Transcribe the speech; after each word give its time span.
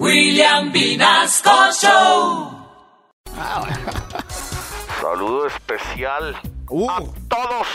William 0.00 0.72
Vinasco 0.72 1.70
Show. 1.72 2.50
Saludo 5.00 5.46
especial 5.46 6.34
Uh. 6.68 6.90
a 6.90 6.98
todos, 7.28 7.66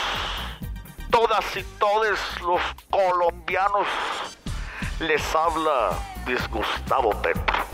todas 1.10 1.56
y 1.56 1.62
todos 1.78 2.18
los 2.42 2.60
colombianos. 2.90 3.86
Les 4.98 5.22
habla 5.34 5.92
Luis 6.26 6.46
Gustavo 6.50 7.10
Petro, 7.22 7.64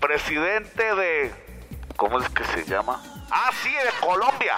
presidente 0.00 0.94
de... 0.94 1.34
¿Cómo 1.96 2.20
es 2.20 2.28
que 2.30 2.44
se 2.44 2.64
llama? 2.64 3.02
Ah, 3.30 3.50
sí, 3.62 3.70
de 3.70 4.06
Colombia. 4.06 4.56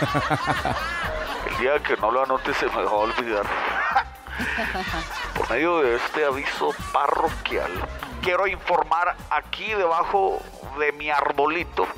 El 1.46 1.56
día 1.58 1.78
que 1.82 1.96
no 1.96 2.10
lo 2.10 2.24
anote 2.24 2.52
se 2.52 2.66
me 2.66 2.82
va 2.82 2.90
a 2.90 2.94
olvidar. 2.94 3.46
Medio 5.50 5.80
de 5.80 5.96
este 5.96 6.24
aviso 6.24 6.72
parroquial, 6.92 7.72
quiero 8.22 8.46
informar 8.46 9.16
aquí 9.30 9.74
debajo 9.74 10.40
de 10.78 10.92
mi 10.92 11.10
arbolito 11.10 11.88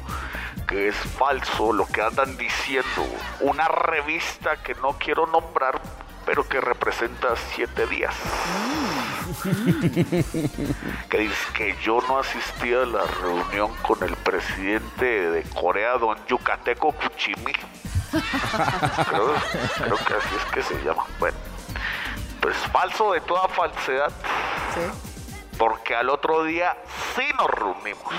que 0.67 0.89
es 0.89 0.97
falso 0.97 1.71
lo 1.75 1.87
que 1.87 2.01
andan 2.01 2.35
diciendo. 2.39 3.07
Una 3.41 3.69
revista 3.69 4.57
que 4.63 4.75
no 4.77 4.97
quiero 4.99 5.27
nombrar, 5.27 5.83
pero 6.25 6.49
que 6.49 6.63
representa 6.63 7.37
siete 7.55 7.87
días. 7.87 8.15
que 11.11 11.19
dice 11.19 11.47
que 11.53 11.77
yo 11.83 12.01
no 12.09 12.21
asistí 12.21 12.73
a 12.73 12.87
la 12.87 13.05
reunión 13.05 13.75
con 13.83 14.03
el 14.03 14.17
presidente 14.17 15.31
de 15.31 15.43
Corea, 15.51 15.99
don 15.99 16.17
Yucateco 16.27 16.93
Kuchimi. 16.93 17.53
Creo, 19.09 19.35
creo 19.77 19.97
que 19.97 20.15
así 20.15 20.37
es 20.37 20.45
que 20.53 20.63
se 20.63 20.75
llama. 20.85 21.05
Bueno, 21.19 21.37
pues 22.43 22.57
falso 22.73 23.13
de 23.13 23.21
toda 23.21 23.49
falsedad. 23.49 24.13
Porque 25.57 25.95
al 25.95 26.11
otro 26.11 26.43
día 26.43 26.77
sí 27.15 27.25
nos 27.39 27.49
reunimos. 27.49 28.13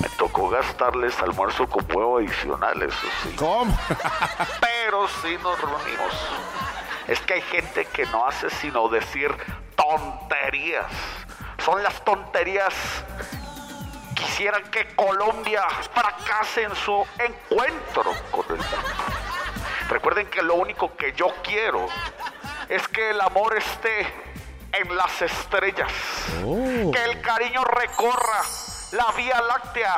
Me 0.00 0.08
tocó 0.16 0.48
gastarles 0.48 1.20
almuerzo 1.20 1.66
con 1.66 1.84
huevo 1.92 2.18
adicional, 2.18 2.80
eso 2.80 3.06
sí. 3.22 3.34
¿Cómo? 3.36 3.76
Pero 4.60 5.08
sí 5.22 5.36
nos 5.42 5.60
reunimos. 5.60 6.12
Es 7.08 7.20
que 7.20 7.34
hay 7.34 7.42
gente 7.42 7.84
que 7.86 8.06
no 8.06 8.26
hace 8.26 8.48
sino 8.48 8.88
decir 8.88 9.34
tonterías. 9.74 10.86
Son 11.64 11.82
las 11.82 12.02
tonterías. 12.04 12.74
Quisieran 14.14 14.62
que 14.70 14.94
Colombia 14.94 15.66
fracase 15.92 16.62
en 16.62 16.76
su 16.76 17.04
encuentro 17.18 18.12
con 18.30 18.44
el 18.50 18.56
mundo. 18.56 18.76
Recuerden 19.88 20.28
que 20.28 20.42
lo 20.42 20.54
único 20.54 20.96
que 20.96 21.12
yo 21.12 21.26
quiero 21.42 21.88
es 22.74 22.88
que 22.88 23.10
el 23.10 23.20
amor 23.20 23.56
esté 23.56 24.12
en 24.72 24.96
las 24.96 25.22
estrellas. 25.22 25.92
Oh. 26.44 26.90
Que 26.90 27.04
el 27.04 27.20
cariño 27.20 27.62
recorra 27.62 28.42
la 28.90 29.12
Vía 29.16 29.40
Láctea 29.42 29.96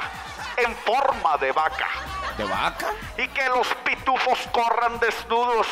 en 0.58 0.74
forma 0.77 1.38
de 1.38 1.52
vaca 1.52 1.88
¿De 2.36 2.44
vaca? 2.44 2.88
y 3.16 3.28
que 3.28 3.48
los 3.48 3.66
pitufos 3.84 4.38
corran 4.52 4.98
desnudos 5.00 5.66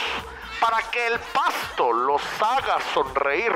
para 0.61 0.79
que 0.91 1.07
el 1.09 1.19
pasto 1.19 1.93
los 1.93 2.23
haga 2.41 2.79
sonreír. 2.95 3.53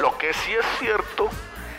Lo 0.00 0.18
que 0.18 0.32
sí 0.32 0.52
es 0.52 0.66
cierto 0.80 1.30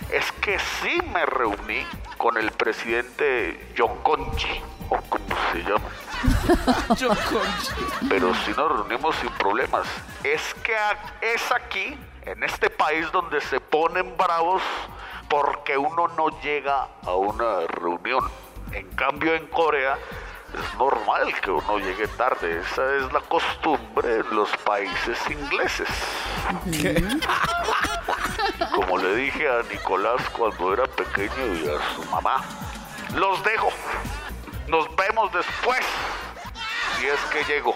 es 0.10 0.32
que 0.34 0.58
sí 0.60 0.98
me 1.12 1.26
reuní 1.26 1.86
con 2.18 2.38
el 2.38 2.52
presidente 2.52 3.74
John 3.78 4.02
Conchi, 4.02 4.62
Pero 8.10 8.34
sí 8.46 8.52
nos 8.56 8.72
reunimos 8.72 9.16
sin 9.18 9.30
problemas. 9.32 9.88
Es 10.24 10.54
que 10.64 10.76
es 11.22 11.52
aquí, 11.52 11.98
en 12.24 12.44
este 12.44 12.70
país, 12.70 13.12
donde 13.12 13.42
se 13.42 13.60
ponen 13.60 14.16
bravos 14.18 14.62
porque 15.30 15.78
uno 15.78 16.08
no 16.10 16.30
llega 16.42 16.88
a 17.04 17.16
una 17.16 17.68
reunión. 17.68 18.24
En 18.72 18.90
cambio, 18.92 19.34
en 19.34 19.48
Corea 19.48 19.98
es 20.54 20.78
normal 20.78 21.34
que 21.42 21.52
uno 21.52 21.80
llegue 21.80 22.08
tarde. 22.10 22.62
Esa 22.62 22.96
es 22.96 23.12
la 23.14 23.22
costumbre 23.22 24.18
en 24.18 24.36
los 24.36 24.50
países 24.58 25.18
ingleses. 25.30 25.88
Como 28.76 28.98
le 28.98 29.16
dije 29.16 29.50
a 29.50 29.64
Nicolás 29.64 30.22
cuando 30.32 30.74
era 30.74 30.86
pequeño 30.86 31.46
y 31.54 31.68
a 31.70 31.96
su 31.96 32.04
mamá. 32.06 32.44
Los 33.16 33.44
dejo. 33.44 33.70
Nos 34.68 34.88
vemos 34.96 35.32
después. 35.32 35.86
Es 37.08 37.20
que 37.32 37.42
llego. 37.54 37.74